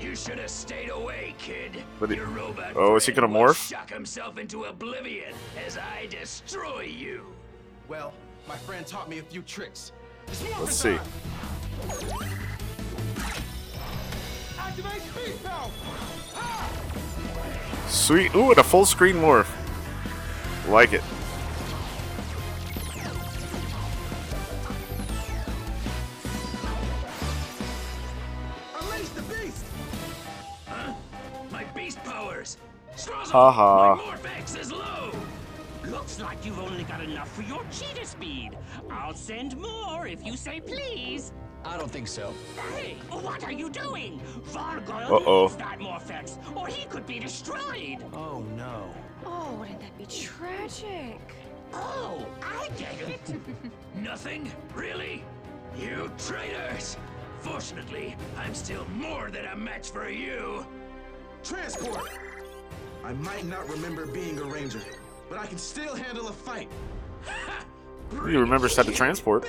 You 0.00 0.16
should 0.16 0.38
have 0.38 0.50
stayed 0.50 0.90
away, 0.90 1.34
kid. 1.38 1.84
But 2.00 2.10
it- 2.10 2.16
Your 2.16 2.26
robot 2.26 2.72
oh, 2.74 2.96
is 2.96 3.06
he 3.06 3.12
gonna 3.12 3.28
morph? 3.28 3.68
Shock 3.68 3.90
himself 3.90 4.38
into 4.38 4.64
oblivion 4.64 5.34
as 5.64 5.76
I 5.76 6.06
destroy 6.06 6.82
you. 6.82 7.26
Well, 7.86 8.12
my 8.48 8.56
friend 8.56 8.86
taught 8.86 9.08
me 9.10 9.18
a 9.18 9.22
few 9.22 9.42
tricks. 9.42 9.92
It's 10.30 10.42
morphin' 10.42 10.64
Let's 10.64 10.76
see. 10.76 10.98
Activate. 14.58 15.02
Sweet. 17.88 18.34
Ooh, 18.34 18.50
and 18.50 18.58
a 18.58 18.62
full 18.62 18.84
screen 18.84 19.16
morph. 19.16 19.48
Like 20.68 20.92
it. 20.92 21.02
Unleash 28.78 29.08
the 29.08 29.22
beast! 29.22 29.64
Huh? 30.66 30.92
My 31.50 31.64
beast 31.64 32.02
powers! 32.04 32.58
Straws 32.96 33.32
My 33.32 33.98
Morph-X 33.98 34.54
is 34.56 34.70
low! 34.72 35.12
Looks 35.86 36.20
like 36.20 36.44
you've 36.44 36.58
only 36.58 36.84
got 36.84 37.02
enough 37.02 37.34
for 37.34 37.42
your 37.42 37.62
cheetah 37.70 38.04
speed. 38.04 38.56
I'll 39.08 39.14
send 39.14 39.56
more 39.56 40.06
if 40.06 40.22
you 40.22 40.36
say 40.36 40.60
please. 40.60 41.32
I 41.64 41.78
don't 41.78 41.90
think 41.90 42.06
so. 42.06 42.34
Hey, 42.74 42.98
what 43.08 43.42
are 43.42 43.50
you 43.50 43.70
doing? 43.70 44.20
Vargoyle 44.42 45.14
Uh-oh. 45.14 45.42
needs 45.44 45.56
that 45.56 45.78
Morph-X, 45.78 46.38
or 46.54 46.66
he 46.66 46.84
could 46.84 47.06
be 47.06 47.18
destroyed. 47.18 48.04
Oh 48.12 48.44
no. 48.54 48.94
Oh, 49.24 49.56
wouldn't 49.58 49.80
that 49.80 49.96
be 49.96 50.04
tragic? 50.04 51.18
Oh, 51.72 52.26
I 52.42 52.68
get 52.76 53.00
it. 53.00 53.34
Nothing? 53.94 54.52
Really? 54.74 55.24
You 55.74 56.12
traitors! 56.18 56.98
Fortunately, 57.40 58.14
I'm 58.36 58.54
still 58.54 58.84
more 58.94 59.30
than 59.30 59.46
a 59.46 59.56
match 59.56 59.88
for 59.88 60.10
you! 60.10 60.66
Transport! 61.42 62.10
I 63.02 63.14
might 63.14 63.46
not 63.46 63.70
remember 63.70 64.04
being 64.04 64.38
a 64.38 64.44
ranger, 64.44 64.82
but 65.30 65.38
I 65.38 65.46
can 65.46 65.56
still 65.56 65.94
handle 65.94 66.28
a 66.28 66.32
fight. 66.32 66.68
He 68.10 68.36
remembers 68.36 68.76
how 68.76 68.82
to 68.82 68.92
transport. 68.92 69.44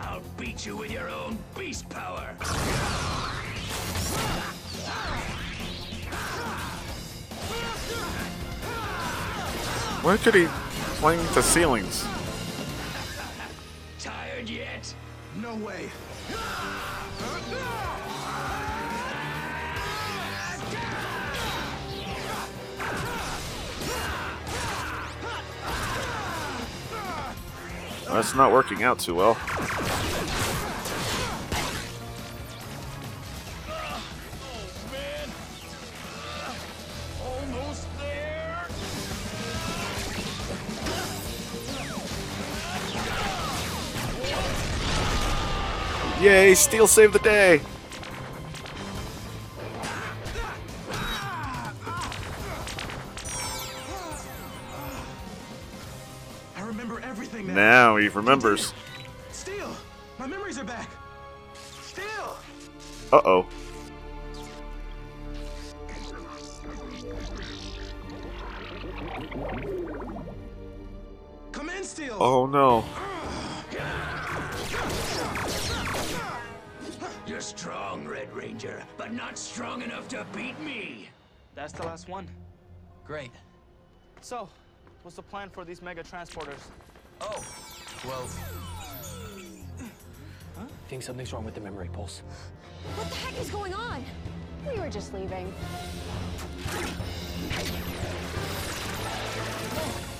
I'll 0.00 0.22
beat 0.38 0.66
you 0.66 0.76
with 0.76 0.90
your 0.90 1.08
own 1.08 1.38
beast 1.56 1.88
power! 1.88 2.34
Why 10.02 10.16
could 10.18 10.34
he 10.34 10.46
cling 11.00 11.18
to 11.34 11.42
ceilings? 11.42 12.06
That's 28.16 28.34
not 28.34 28.50
working 28.50 28.82
out 28.82 28.98
too 28.98 29.14
well. 29.14 29.36
Yay, 46.22 46.54
Steel 46.54 46.86
saved 46.86 47.12
the 47.12 47.18
day! 47.18 47.60
Remembers. 58.16 58.72
Steel! 59.30 59.70
My 60.18 60.26
memories 60.26 60.58
are 60.58 60.64
back! 60.64 60.88
Steel! 61.82 62.36
Uh 63.12 63.20
oh. 63.24 63.46
Come 71.52 71.70
in, 71.70 71.84
Steel! 71.84 72.16
Oh 72.18 72.46
no. 72.46 72.84
You're 77.26 77.40
strong, 77.40 78.06
Red 78.06 78.32
Ranger, 78.32 78.82
but 78.96 79.12
not 79.12 79.36
strong 79.36 79.82
enough 79.82 80.08
to 80.08 80.24
beat 80.34 80.58
me! 80.60 81.10
That's 81.54 81.72
the 81.72 81.82
last 81.82 82.08
one. 82.08 82.28
Great. 83.04 83.32
So, 84.20 84.48
what's 85.02 85.16
the 85.16 85.22
plan 85.22 85.50
for 85.50 85.64
these 85.64 85.82
mega 85.82 86.02
transporters? 86.02 86.60
Oh, 87.20 87.44
well. 88.04 88.28
I 90.58 90.88
think 90.88 91.02
something's 91.02 91.32
wrong 91.32 91.44
with 91.44 91.54
the 91.54 91.60
memory 91.60 91.88
pulse. 91.92 92.22
What 92.94 93.08
the 93.08 93.14
heck 93.16 93.40
is 93.40 93.50
going 93.50 93.74
on? 93.74 94.04
We 94.68 94.78
were 94.78 94.88
just 94.88 95.12
leaving. 95.12 95.52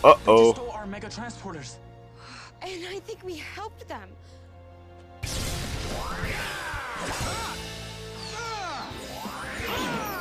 Uh 0.04 0.14
They 0.14 0.18
just 0.18 0.28
oh. 0.28 0.52
stole 0.52 0.70
our 0.70 0.86
mega 0.86 1.08
transporters. 1.08 1.76
And 2.62 2.86
I 2.88 3.00
think 3.00 3.22
we 3.24 3.36
helped 3.36 3.86
them. 3.88 4.08
Beast 9.66 10.15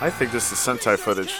I 0.00 0.10
think 0.10 0.30
this 0.32 0.52
is 0.52 0.58
Sentai 0.58 0.98
footage. 0.98 1.34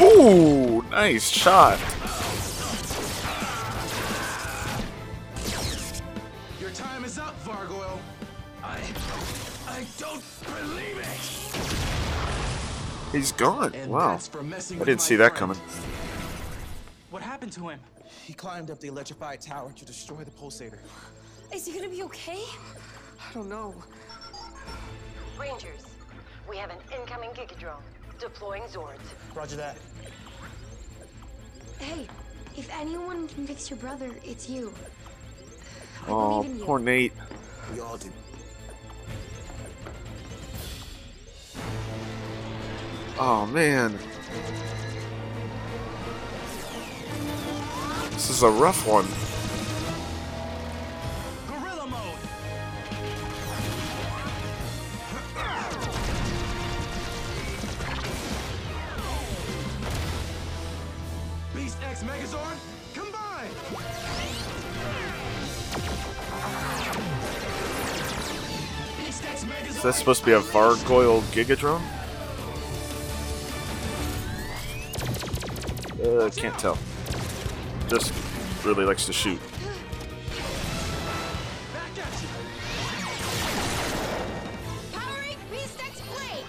Ooh, 0.00 0.82
nice 0.90 1.28
shot. 1.28 1.78
Your 6.60 6.70
time 6.70 7.04
is 7.04 7.18
up, 7.18 7.34
Vargoyle. 7.42 8.00
I. 8.62 8.78
I 9.68 9.84
don't 9.98 10.22
believe 10.44 10.98
it! 10.98 11.06
He's 13.12 13.32
gone. 13.32 13.74
And 13.74 13.90
Wow. 13.90 14.12
that's 14.12 14.28
for 14.28 14.42
messing 14.42 14.80
I 14.80 14.84
didn't 14.84 15.00
see 15.02 15.16
that 15.16 15.36
friend. 15.36 15.54
coming. 15.54 15.70
What 17.10 17.22
happened 17.22 17.52
to 17.52 17.68
him? 17.68 17.80
He 18.24 18.32
climbed 18.32 18.70
up 18.70 18.80
the 18.80 18.88
electrified 18.88 19.40
tower 19.40 19.72
to 19.76 19.84
destroy 19.84 20.24
the 20.24 20.30
pulsator. 20.30 20.78
Is 21.52 21.66
he 21.66 21.72
gonna 21.74 21.88
be 21.88 22.02
okay? 22.04 22.42
I 23.20 23.32
don't 23.34 23.48
know. 23.48 23.74
Rangers, 25.38 25.82
we 26.48 26.56
have 26.56 26.70
an 26.70 26.76
incoming 26.98 27.30
Gigadrone. 27.30 27.80
Deploying 28.18 28.62
Zords. 28.64 28.98
Roger 29.34 29.56
that. 29.56 29.76
Hey, 31.78 32.06
if 32.56 32.70
anyone 32.72 33.26
can 33.28 33.46
fix 33.46 33.68
your 33.68 33.78
brother, 33.78 34.10
it's 34.24 34.48
you. 34.48 34.72
I 36.06 36.10
Oh, 36.10 36.42
believe 36.42 36.52
in 36.52 36.58
you. 36.60 36.64
poor 36.64 36.78
Nate. 36.78 37.12
We 37.72 37.80
all 37.80 37.96
do. 37.96 38.08
Oh 43.18 43.46
man. 43.46 43.98
This 48.12 48.30
is 48.30 48.42
a 48.42 48.50
rough 48.50 48.86
one. 48.86 49.06
That 69.84 69.94
supposed 69.94 70.20
to 70.20 70.26
be 70.26 70.32
a 70.32 70.40
Vargoyle 70.40 71.20
Gigadrone? 71.34 71.82
Uh, 76.02 76.30
can't 76.30 76.58
tell. 76.58 76.78
Just 77.90 78.14
really 78.64 78.86
likes 78.86 79.04
to 79.04 79.12
shoot. 79.12 79.38
back 81.74 81.98
at 81.98 82.22
you! 82.22 82.28
Powering 84.92 85.36
Beast 85.50 85.78
X 85.78 86.00
Blade! 86.00 86.46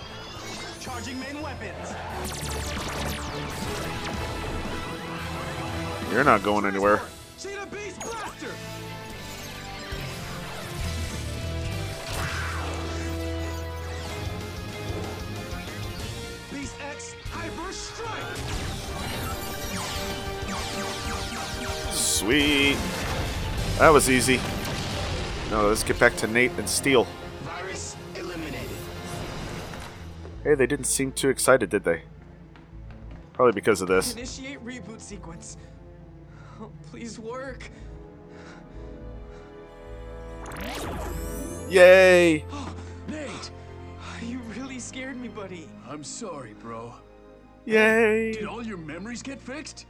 Charging 0.80 1.20
main 1.20 1.42
weapons! 1.42 1.94
You're 6.14 6.24
not 6.24 6.42
going 6.42 6.66
anywhere. 6.66 7.02
Hyper 17.32 17.72
Strike! 17.72 18.56
Sweet. 21.94 22.78
That 23.78 23.90
was 23.90 24.10
easy. 24.10 24.40
No, 25.52 25.68
let's 25.68 25.84
get 25.84 26.00
back 26.00 26.16
to 26.18 26.28
Nate 26.28 26.52
and 26.58 26.68
Steel. 26.68 27.06
Virus 27.44 27.96
eliminated. 28.16 28.70
Hey, 30.44 30.56
they 30.56 30.66
didn't 30.66 30.86
seem 30.86 31.12
too 31.12 31.30
excited, 31.30 31.70
did 31.70 31.84
they? 31.84 32.04
Probably 33.34 33.54
because 33.54 33.82
of 33.82 33.88
this. 33.88 34.14
Initiate 34.14 34.64
reboot 34.66 35.02
sequence. 35.02 35.58
Oh, 36.62 36.72
please 36.90 37.20
work. 37.20 37.70
Yay! 41.70 42.46
Nate! 43.08 43.52
You 44.76 44.82
really 44.82 44.88
scared 44.88 45.16
me, 45.16 45.30
buddy. 45.30 45.70
I'm 45.90 46.04
sorry, 46.04 46.54
bro. 46.54 46.94
Yay! 47.64 48.34
Did 48.34 48.46
all 48.46 48.62
your 48.62 48.76
memories 48.76 49.24
get 49.24 49.40
fixed? 49.40 49.86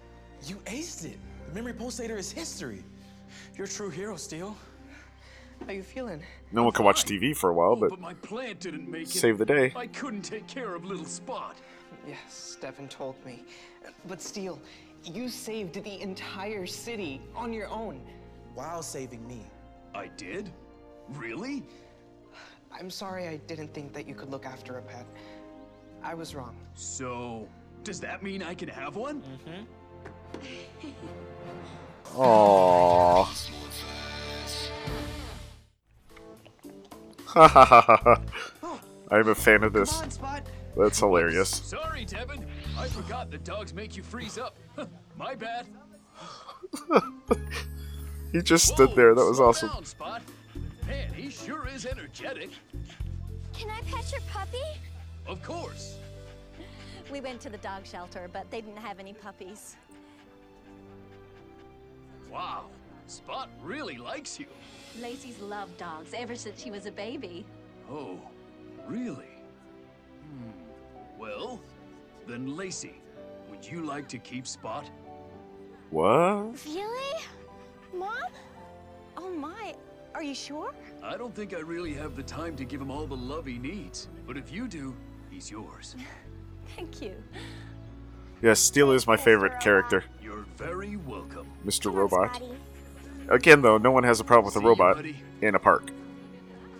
You 0.46 0.58
aced 0.68 1.06
it. 1.06 1.18
The 1.48 1.56
memory 1.56 1.74
pulsator 1.74 2.16
is 2.20 2.32
history. 2.32 2.84
You're 3.56 3.66
a 3.66 3.68
true 3.68 3.90
hero, 3.90 4.16
Steel. 4.16 4.56
How 5.66 5.72
you 5.74 5.82
feeling? 5.82 6.22
No 6.52 6.62
one 6.62 6.72
can 6.72 6.86
watch 6.86 7.04
TV 7.04 7.36
for 7.36 7.50
a 7.50 7.54
while, 7.56 7.72
Oh, 7.72 7.76
but 7.78 7.90
but 7.90 8.00
my 8.00 8.14
plant 8.14 8.60
didn't 8.60 8.88
make 8.88 9.08
it. 9.08 9.18
save 9.18 9.40
the 9.40 9.46
day. 9.46 9.74
I 9.76 9.88
couldn't 9.88 10.22
take 10.22 10.46
care 10.46 10.76
of 10.76 10.86
little 10.86 11.04
Spot. 11.04 11.56
Yes, 12.08 12.20
Stefan 12.28 12.88
told 12.88 13.16
me. 13.26 13.44
But 14.08 14.22
Steel, 14.22 14.60
you 15.04 15.30
saved 15.30 15.84
the 15.84 16.00
entire 16.00 16.68
city 16.68 17.22
on 17.36 17.52
your 17.52 17.70
own. 17.70 18.02
While 18.54 18.84
saving 18.84 19.28
me. 19.28 19.48
I 19.96 20.10
did? 20.16 20.52
Really? 21.10 21.64
I'm 22.78 22.90
sorry 22.90 23.28
I 23.28 23.38
didn't 23.38 23.74
think 23.74 23.94
that 23.94 24.08
you 24.08 24.16
could 24.16 24.30
look 24.30 24.46
after 24.46 24.78
a 24.78 24.82
pet. 24.82 25.06
I 26.04 26.14
was 26.14 26.36
wrong. 26.36 26.56
So, 26.74 27.48
does 27.84 28.00
that 28.02 28.22
mean 28.22 28.44
I 28.44 28.54
can 28.54 28.68
have 28.70 28.96
one? 28.96 29.22
Mm-hmm. 29.22 30.90
Aww. 32.16 33.28
Ha 37.26 37.48
ha 37.48 37.66
ha 37.66 37.82
ha 37.82 37.98
ha. 37.98 38.80
I'm 39.12 39.28
a 39.28 39.36
fan 39.36 39.64
of 39.64 39.74
this. 39.74 40.22
On, 40.22 40.42
That's 40.78 41.00
hilarious. 41.00 41.50
Sorry, 41.50 42.06
Devon. 42.06 42.46
I 42.78 42.88
forgot 42.88 43.32
that 43.32 43.44
dogs 43.44 43.74
make 43.74 43.98
you 43.98 44.04
freeze 44.04 44.38
up. 44.38 44.58
My 45.18 45.36
bad. 45.36 45.68
He 48.36 48.42
just 48.42 48.68
stood 48.68 48.94
there. 48.98 49.16
That 49.16 49.24
was 49.24 49.40
awesome. 49.40 49.70
down, 49.70 49.86
Spot. 49.86 50.22
Man, 50.96 51.14
he 51.14 51.30
sure 51.30 51.68
is 51.68 51.86
energetic. 51.86 52.52
Can 53.54 53.70
I 53.70 53.82
pet 53.82 54.12
your 54.12 54.22
puppy? 54.32 54.64
Of 55.28 55.44
course. 55.44 55.98
We 57.12 57.20
went 57.20 57.42
to 57.42 57.50
the 57.50 57.58
dog 57.58 57.86
shelter, 57.86 58.30
but 58.32 58.50
they 58.50 58.62
didn't 58.62 58.78
have 58.78 59.00
any 59.00 59.14
puppies. 59.14 59.76
Wow. 62.32 62.66
Spot 63.08 63.50
really 63.62 63.98
likes 63.98 64.40
you. 64.40 64.48
Lacey's 65.02 65.40
loved 65.40 65.78
dogs 65.78 66.14
ever 66.16 66.36
since 66.36 66.62
she 66.62 66.72
was 66.72 66.86
a 66.86 66.92
baby. 66.92 67.46
Oh, 67.90 68.18
really? 68.88 69.36
Hmm. 70.22 71.20
Well, 71.20 71.60
then 72.26 72.56
Lacey, 72.56 73.02
would 73.50 73.66
you 73.66 73.82
like 73.82 74.08
to 74.10 74.18
keep 74.18 74.48
Spot? 74.48 74.90
What? 75.92 76.66
Really? 76.66 77.22
Mom? 77.94 78.32
Oh 79.18 79.30
my, 79.30 79.76
are 80.16 80.24
you 80.24 80.34
sure? 80.34 80.74
I 81.04 81.18
don't 81.18 81.36
think 81.36 81.54
I 81.54 81.60
really 81.60 81.94
have 81.94 82.16
the 82.16 82.24
time 82.24 82.56
to 82.56 82.64
give 82.64 82.80
him 82.80 82.90
all 82.90 83.06
the 83.06 83.18
love 83.18 83.46
he 83.46 83.58
needs. 83.58 84.08
But 84.26 84.38
if 84.38 84.52
you 84.52 84.68
do, 84.68 84.96
he's 85.30 85.52
yours. 85.52 85.96
Thank 86.76 87.02
you. 87.02 87.22
Yes, 88.42 88.60
Steel 88.60 88.92
is 88.92 89.06
my 89.06 89.18
favorite 89.18 89.60
character. 89.60 90.06
You're 90.24 90.46
very 90.56 90.96
welcome. 90.96 91.48
Mr. 91.66 91.94
Robot. 91.94 92.42
Again, 93.28 93.62
though, 93.62 93.78
no 93.78 93.92
one 93.92 94.04
has 94.04 94.20
a 94.20 94.24
problem 94.24 94.46
with 94.46 94.56
a 94.56 94.66
robot 94.66 95.04
in 95.42 95.56
a 95.56 95.60
park. 95.60 95.92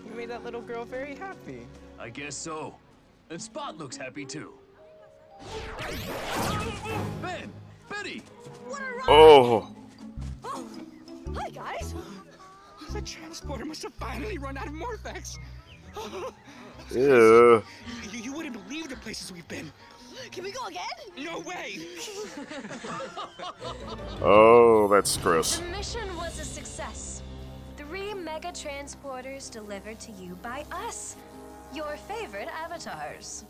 You 0.08 0.16
made 0.16 0.30
that 0.30 0.44
little 0.46 0.62
girl 0.62 0.86
very 0.86 1.16
happy. 1.16 1.68
I 2.00 2.10
guess 2.10 2.36
so. 2.36 2.76
And 3.30 3.42
Spot 3.42 3.78
looks 3.78 3.98
happy 3.98 4.26
too. 4.26 4.54
Ben! 7.22 7.52
Betty! 7.90 8.22
Oh, 9.08 9.76
oh 10.44 10.68
Hi, 11.36 11.50
guys. 11.50 11.94
The 12.96 13.02
transporter 13.02 13.66
must 13.66 13.84
have 13.84 13.94
finally 13.96 14.38
run 14.38 14.58
out 14.58 14.68
of 14.68 14.74
Morph-X. 14.74 15.38
ew. 16.94 17.62
You, 18.10 18.20
you 18.20 18.32
wouldn't 18.32 18.54
believe 18.54 18.88
the 18.88 18.96
places 18.96 19.34
we've 19.34 19.48
been. 19.50 19.70
Can 20.32 20.46
we 20.46 20.52
go 20.52 20.66
again? 20.68 20.86
No 21.18 21.40
way. 21.42 21.80
Oh, 24.22 24.88
that's 24.90 25.18
gross. 25.18 25.58
The 25.58 25.66
mission 25.66 26.16
was 26.16 26.40
a 26.40 26.46
success. 26.46 27.22
Three 27.76 28.14
mega 28.14 28.54
transporters 28.54 29.52
delivered 29.52 30.00
to 30.00 30.14
you 30.14 30.36
by 30.42 30.64
us, 30.72 31.18
your 31.74 31.98
favorite 32.08 32.48
avatars. 32.48 33.44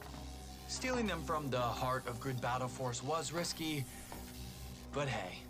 Stealing 0.68 1.06
them 1.06 1.22
from 1.22 1.52
the 1.52 1.62
heart 1.62 2.08
of 2.08 2.20
Grid 2.20 2.42
Battle 2.42 2.68
Force 2.68 3.04
was 3.04 3.32
risky, 3.32 3.86
but 4.92 5.08
hey, 5.08 5.45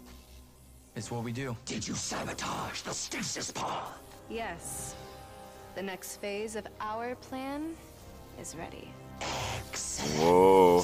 it's 0.95 1.11
what 1.11 1.23
we 1.23 1.31
do. 1.31 1.55
Did 1.65 1.87
you 1.87 1.93
sabotage 1.93 2.81
the 2.81 2.91
stasis 2.91 3.51
pod? 3.51 3.93
Yes. 4.29 4.95
The 5.75 5.81
next 5.81 6.17
phase 6.17 6.55
of 6.55 6.65
our 6.79 7.15
plan 7.15 7.75
is 8.39 8.55
ready. 8.55 8.89
Whoa. 10.19 10.83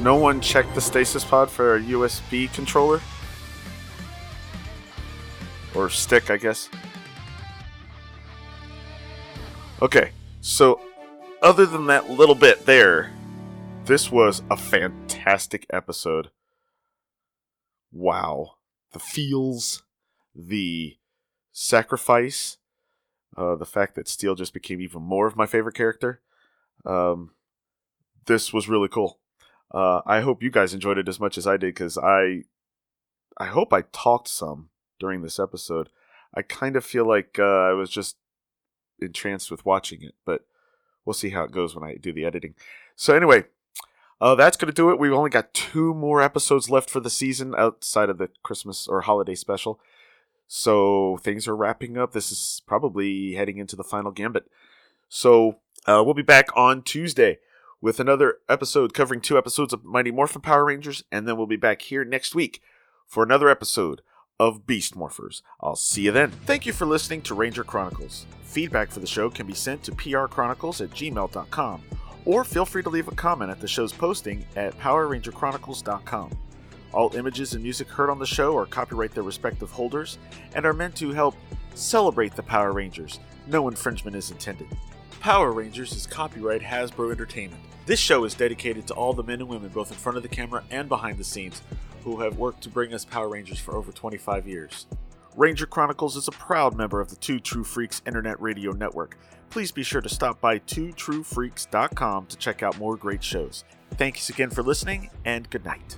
No 0.00 0.16
one 0.16 0.40
checked 0.40 0.74
the 0.74 0.80
stasis 0.80 1.24
pod 1.24 1.50
for 1.50 1.76
a 1.76 1.80
USB 1.80 2.52
controller? 2.52 3.00
Or 5.74 5.88
stick, 5.88 6.30
I 6.30 6.36
guess. 6.36 6.68
Okay, 9.80 10.10
so 10.40 10.80
other 11.42 11.66
than 11.66 11.86
that 11.86 12.08
little 12.08 12.34
bit 12.34 12.66
there, 12.66 13.12
this 13.84 14.10
was 14.10 14.42
a 14.50 14.56
fantastic 14.56 15.66
episode. 15.70 16.30
Wow. 17.90 18.52
The 18.92 19.00
feels, 19.00 19.82
the 20.34 20.96
sacrifice, 21.52 22.58
uh, 23.36 23.56
the 23.56 23.66
fact 23.66 23.96
that 23.96 24.08
Steel 24.08 24.34
just 24.34 24.54
became 24.54 24.80
even 24.80 25.02
more 25.02 25.26
of 25.26 25.36
my 25.36 25.46
favorite 25.46 25.74
character. 25.74 26.20
Um, 26.86 27.32
this 28.26 28.52
was 28.52 28.68
really 28.68 28.88
cool. 28.88 29.18
Uh, 29.74 30.02
I 30.06 30.20
hope 30.20 30.42
you 30.42 30.50
guys 30.50 30.74
enjoyed 30.74 30.98
it 30.98 31.08
as 31.08 31.18
much 31.18 31.36
as 31.36 31.46
I 31.46 31.56
did 31.56 31.74
because 31.74 31.98
I, 31.98 32.44
I 33.36 33.46
hope 33.46 33.72
I 33.72 33.82
talked 33.92 34.28
some 34.28 34.68
during 35.00 35.22
this 35.22 35.40
episode. 35.40 35.88
I 36.34 36.42
kind 36.42 36.76
of 36.76 36.84
feel 36.84 37.06
like 37.06 37.38
uh, 37.38 37.42
I 37.42 37.72
was 37.72 37.90
just 37.90 38.16
entranced 39.00 39.50
with 39.50 39.66
watching 39.66 40.02
it, 40.02 40.14
but 40.24 40.44
we'll 41.04 41.14
see 41.14 41.30
how 41.30 41.44
it 41.44 41.52
goes 41.52 41.74
when 41.74 41.88
I 41.88 41.94
do 41.94 42.12
the 42.12 42.24
editing. 42.24 42.54
So 42.96 43.14
anyway, 43.14 43.44
uh, 44.20 44.34
that's 44.34 44.56
going 44.56 44.68
to 44.68 44.72
do 44.72 44.90
it. 44.90 44.98
We've 44.98 45.12
only 45.12 45.30
got 45.30 45.54
two 45.54 45.94
more 45.94 46.22
episodes 46.22 46.70
left 46.70 46.88
for 46.88 47.00
the 47.00 47.10
season 47.10 47.54
outside 47.56 48.08
of 48.08 48.18
the 48.18 48.30
Christmas 48.42 48.86
or 48.86 49.02
holiday 49.02 49.34
special. 49.34 49.80
So 50.46 51.18
things 51.22 51.48
are 51.48 51.56
wrapping 51.56 51.96
up. 51.96 52.12
This 52.12 52.30
is 52.30 52.62
probably 52.66 53.34
heading 53.34 53.58
into 53.58 53.74
the 53.74 53.82
final 53.82 54.10
gambit. 54.12 54.50
So 55.08 55.58
uh, 55.86 56.02
we'll 56.04 56.14
be 56.14 56.22
back 56.22 56.48
on 56.54 56.82
Tuesday 56.82 57.38
with 57.80 57.98
another 57.98 58.38
episode 58.48 58.94
covering 58.94 59.20
two 59.20 59.36
episodes 59.36 59.72
of 59.72 59.84
Mighty 59.84 60.12
Morphin 60.12 60.40
Power 60.40 60.66
Rangers, 60.66 61.02
and 61.10 61.26
then 61.26 61.36
we'll 61.36 61.46
be 61.46 61.56
back 61.56 61.82
here 61.82 62.04
next 62.04 62.34
week 62.34 62.62
for 63.06 63.24
another 63.24 63.48
episode 63.48 64.02
of 64.42 64.66
Beast 64.66 64.96
Morphers. 64.96 65.40
I'll 65.60 65.76
see 65.76 66.02
you 66.02 66.10
then. 66.10 66.32
Thank 66.46 66.66
you 66.66 66.72
for 66.72 66.84
listening 66.84 67.22
to 67.22 67.34
Ranger 67.36 67.62
Chronicles. 67.62 68.26
Feedback 68.42 68.90
for 68.90 68.98
the 68.98 69.06
show 69.06 69.30
can 69.30 69.46
be 69.46 69.54
sent 69.54 69.84
to 69.84 69.92
prchronicles 69.92 70.80
at 70.80 70.90
gmail.com, 70.90 71.82
or 72.24 72.42
feel 72.42 72.66
free 72.66 72.82
to 72.82 72.90
leave 72.90 73.06
a 73.06 73.14
comment 73.14 73.52
at 73.52 73.60
the 73.60 73.68
show's 73.68 73.92
posting 73.92 74.44
at 74.56 74.76
powerrangerchronicles.com. 74.80 76.30
All 76.92 77.14
images 77.14 77.54
and 77.54 77.62
music 77.62 77.88
heard 77.88 78.10
on 78.10 78.18
the 78.18 78.26
show 78.26 78.56
are 78.56 78.66
copyright 78.66 79.12
their 79.12 79.22
respective 79.22 79.70
holders 79.70 80.18
and 80.56 80.66
are 80.66 80.74
meant 80.74 80.96
to 80.96 81.10
help 81.10 81.36
celebrate 81.74 82.34
the 82.34 82.42
Power 82.42 82.72
Rangers. 82.72 83.20
No 83.46 83.68
infringement 83.68 84.16
is 84.16 84.32
intended. 84.32 84.66
Power 85.20 85.52
Rangers 85.52 85.92
is 85.92 86.04
copyright 86.04 86.62
Hasbro 86.62 87.12
Entertainment. 87.12 87.62
This 87.86 88.00
show 88.00 88.24
is 88.24 88.34
dedicated 88.34 88.88
to 88.88 88.94
all 88.94 89.12
the 89.12 89.22
men 89.22 89.40
and 89.40 89.48
women, 89.48 89.68
both 89.68 89.92
in 89.92 89.96
front 89.96 90.16
of 90.16 90.24
the 90.24 90.28
camera 90.28 90.64
and 90.70 90.88
behind 90.88 91.18
the 91.18 91.24
scenes, 91.24 91.62
who 92.04 92.20
have 92.20 92.38
worked 92.38 92.62
to 92.62 92.68
bring 92.68 92.92
us 92.94 93.04
Power 93.04 93.28
Rangers 93.28 93.58
for 93.58 93.74
over 93.74 93.92
25 93.92 94.46
years. 94.46 94.86
Ranger 95.36 95.66
Chronicles 95.66 96.16
is 96.16 96.28
a 96.28 96.32
proud 96.32 96.76
member 96.76 97.00
of 97.00 97.08
the 97.08 97.16
Two 97.16 97.40
True 97.40 97.64
Freaks 97.64 98.02
Internet 98.06 98.40
Radio 98.40 98.72
Network. 98.72 99.16
Please 99.50 99.72
be 99.72 99.82
sure 99.82 100.00
to 100.00 100.08
stop 100.08 100.40
by 100.40 100.58
twotruefreaks.com 100.58 102.26
to 102.26 102.36
check 102.36 102.62
out 102.62 102.78
more 102.78 102.96
great 102.96 103.22
shows. 103.24 103.64
Thanks 103.92 104.28
again 104.28 104.50
for 104.50 104.62
listening, 104.62 105.10
and 105.24 105.48
good 105.50 105.64
night. 105.64 105.96